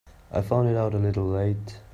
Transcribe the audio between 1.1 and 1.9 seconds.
late.